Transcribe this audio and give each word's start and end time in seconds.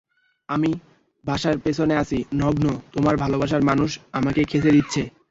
আমি, 0.49 0.71
বাসার 1.25 1.55
পেছনে 1.59 1.93
আছি, 1.97 2.17
নগ্ন, 2.33 2.65
তোমার 2.93 3.15
ভালোবাসার 3.17 3.63
মানুষ 3.63 3.89
আমাকে 4.11 4.41
খেচে 4.43 4.71
দিচ্ছে। 4.71 5.01